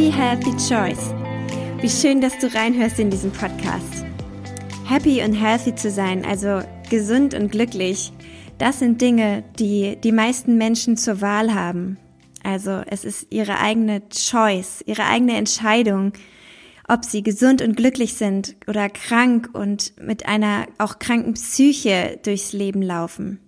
[0.00, 1.14] Happy Healthy Choice.
[1.80, 4.04] Wie schön, dass du reinhörst in diesen Podcast.
[4.86, 8.12] Happy und healthy zu sein, also gesund und glücklich,
[8.58, 11.98] das sind Dinge, die die meisten Menschen zur Wahl haben.
[12.42, 16.12] Also es ist ihre eigene Choice, ihre eigene Entscheidung,
[16.88, 22.52] ob sie gesund und glücklich sind oder krank und mit einer auch kranken Psyche durchs
[22.52, 23.38] Leben laufen.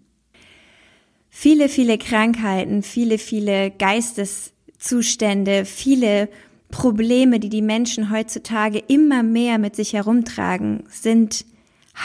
[1.29, 6.29] Viele, viele Krankheiten, viele, viele Geisteszustände, viele
[6.71, 11.45] Probleme, die die Menschen heutzutage immer mehr mit sich herumtragen, sind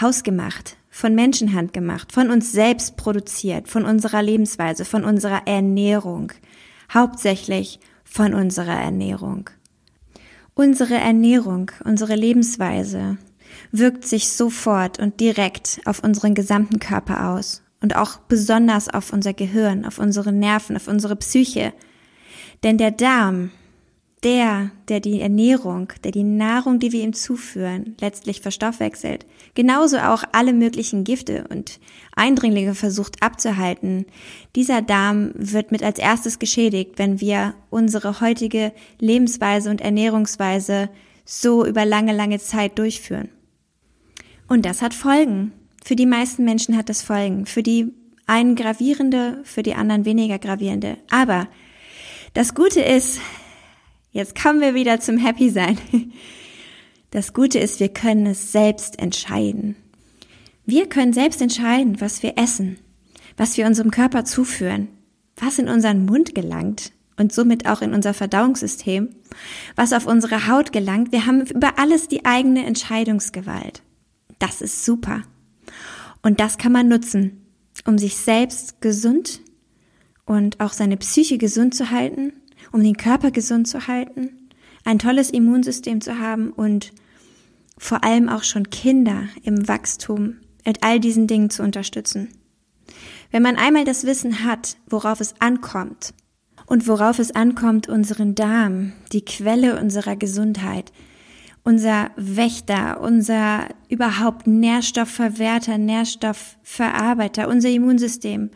[0.01, 6.31] hausgemacht, von Menschenhand gemacht, von uns selbst produziert, von unserer Lebensweise, von unserer Ernährung,
[6.93, 9.49] hauptsächlich von unserer Ernährung.
[10.53, 13.17] Unsere Ernährung, unsere Lebensweise
[13.71, 19.33] wirkt sich sofort und direkt auf unseren gesamten Körper aus und auch besonders auf unser
[19.33, 21.73] Gehirn, auf unsere Nerven, auf unsere Psyche.
[22.63, 23.51] Denn der Darm
[24.27, 30.21] der, der die Ernährung, der die Nahrung, die wir ihm zuführen, letztlich verstoffwechselt, genauso auch
[30.33, 31.79] alle möglichen Gifte und
[32.13, 34.05] Eindringlinge versucht abzuhalten,
[34.53, 40.89] dieser Darm wird mit als erstes geschädigt, wenn wir unsere heutige Lebensweise und Ernährungsweise
[41.23, 43.29] so über lange, lange Zeit durchführen.
[44.49, 45.53] Und das hat Folgen.
[45.85, 47.45] Für die meisten Menschen hat das Folgen.
[47.45, 47.93] Für die
[48.25, 50.97] einen gravierende, für die anderen weniger gravierende.
[51.09, 51.47] Aber
[52.33, 53.21] das Gute ist,
[54.17, 55.77] Jetzt kommen wir wieder zum Happy Sein.
[57.11, 59.75] Das Gute ist, wir können es selbst entscheiden.
[60.65, 62.79] Wir können selbst entscheiden, was wir essen,
[63.37, 64.87] was wir unserem Körper zuführen,
[65.35, 69.09] was in unseren Mund gelangt und somit auch in unser Verdauungssystem,
[69.75, 71.11] was auf unsere Haut gelangt.
[71.11, 73.83] Wir haben über alles die eigene Entscheidungsgewalt.
[74.39, 75.21] Das ist super.
[76.23, 77.45] Und das kann man nutzen,
[77.85, 79.41] um sich selbst gesund
[80.25, 82.33] und auch seine Psyche gesund zu halten
[82.71, 84.49] um den Körper gesund zu halten,
[84.83, 86.91] ein tolles Immunsystem zu haben und
[87.77, 92.29] vor allem auch schon Kinder im Wachstum mit all diesen Dingen zu unterstützen.
[93.31, 96.13] Wenn man einmal das Wissen hat, worauf es ankommt
[96.65, 100.91] und worauf es ankommt, unseren Darm, die Quelle unserer Gesundheit,
[101.63, 108.51] unser Wächter, unser überhaupt Nährstoffverwerter, Nährstoffverarbeiter, unser Immunsystem,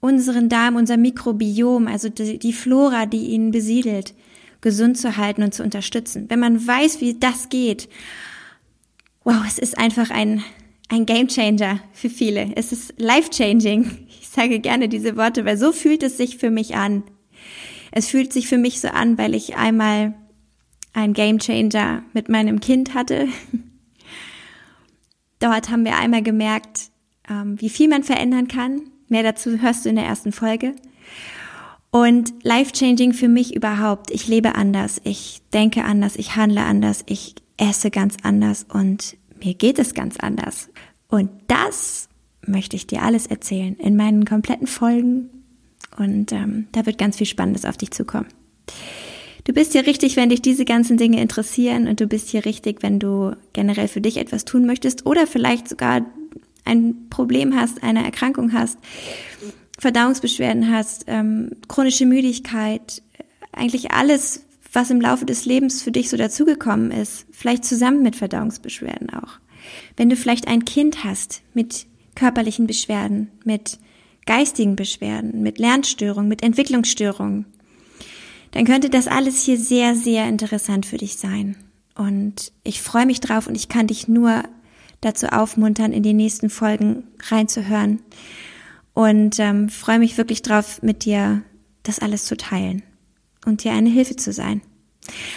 [0.00, 4.14] unseren Darm, unser Mikrobiom, also die, die Flora, die ihn besiedelt,
[4.60, 6.26] gesund zu halten und zu unterstützen.
[6.28, 7.88] Wenn man weiß, wie das geht,
[9.24, 10.42] wow, es ist einfach ein,
[10.88, 12.52] ein Game Changer für viele.
[12.56, 13.90] Es ist life changing.
[14.08, 17.02] Ich sage gerne diese Worte, weil so fühlt es sich für mich an.
[17.92, 20.14] Es fühlt sich für mich so an, weil ich einmal
[20.92, 23.28] ein Game Changer mit meinem Kind hatte.
[25.40, 26.90] Dort haben wir einmal gemerkt,
[27.28, 30.74] ähm, wie viel man verändern kann, Mehr dazu hörst du in der ersten Folge.
[31.90, 34.12] Und life-changing für mich überhaupt.
[34.12, 39.54] Ich lebe anders, ich denke anders, ich handle anders, ich esse ganz anders und mir
[39.54, 40.70] geht es ganz anders.
[41.08, 42.08] Und das
[42.46, 45.28] möchte ich dir alles erzählen in meinen kompletten Folgen.
[45.98, 48.28] Und ähm, da wird ganz viel Spannendes auf dich zukommen.
[49.42, 52.84] Du bist hier richtig, wenn dich diese ganzen Dinge interessieren und du bist hier richtig,
[52.84, 56.06] wenn du generell für dich etwas tun möchtest oder vielleicht sogar
[56.70, 58.78] ein Problem hast, eine Erkrankung hast,
[59.78, 63.02] Verdauungsbeschwerden hast, ähm, chronische Müdigkeit,
[63.52, 68.16] eigentlich alles, was im Laufe des Lebens für dich so dazugekommen ist, vielleicht zusammen mit
[68.16, 69.40] Verdauungsbeschwerden auch.
[69.96, 73.78] Wenn du vielleicht ein Kind hast mit körperlichen Beschwerden, mit
[74.26, 77.46] geistigen Beschwerden, mit Lernstörungen, mit Entwicklungsstörungen,
[78.52, 81.56] dann könnte das alles hier sehr, sehr interessant für dich sein.
[81.94, 84.44] Und ich freue mich drauf und ich kann dich nur
[85.00, 88.00] dazu aufmuntern, in die nächsten Folgen reinzuhören.
[88.92, 91.42] Und ähm, freue mich wirklich drauf, mit dir
[91.82, 92.82] das alles zu teilen
[93.46, 94.60] und dir eine Hilfe zu sein.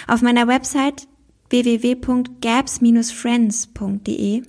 [0.07, 1.07] Auf meiner Website
[1.50, 4.44] www.gaps-friends.de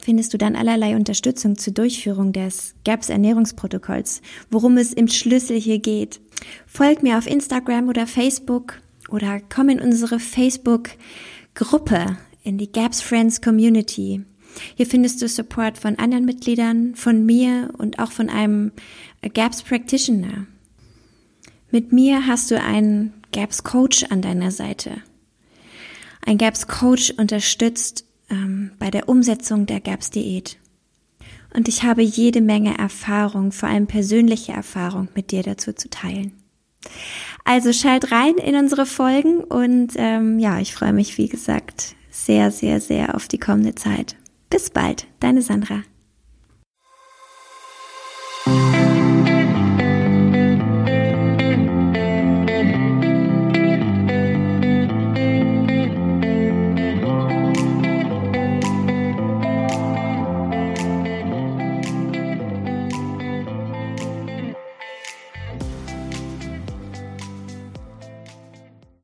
[0.00, 5.80] findest du dann allerlei Unterstützung zur Durchführung des GAPS Ernährungsprotokolls, worum es im Schlüssel hier
[5.80, 6.20] geht.
[6.66, 10.90] Folg mir auf Instagram oder Facebook oder komm in unsere Facebook
[11.54, 12.16] Gruppe
[12.48, 14.22] in die Gaps Friends Community.
[14.74, 18.72] Hier findest du Support von anderen Mitgliedern, von mir und auch von einem
[19.34, 20.46] Gaps Practitioner.
[21.70, 25.02] Mit mir hast du einen Gaps Coach an deiner Seite.
[26.24, 30.56] Ein Gaps Coach unterstützt ähm, bei der Umsetzung der Gaps Diät.
[31.54, 36.32] Und ich habe jede Menge Erfahrung, vor allem persönliche Erfahrung mit dir dazu zu teilen.
[37.44, 42.50] Also schalt rein in unsere Folgen und ähm, ja, ich freue mich, wie gesagt, sehr,
[42.50, 44.16] sehr, sehr auf die kommende Zeit.
[44.50, 45.82] Bis bald, deine Sandra.